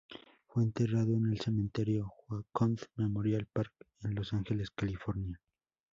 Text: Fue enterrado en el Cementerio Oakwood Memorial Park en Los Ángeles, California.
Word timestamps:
Fue 0.47 0.63
enterrado 0.63 1.13
en 1.15 1.27
el 1.31 1.39
Cementerio 1.39 2.11
Oakwood 2.27 2.79
Memorial 2.95 3.45
Park 3.45 3.71
en 4.01 4.15
Los 4.15 4.33
Ángeles, 4.33 4.71
California. 4.71 5.39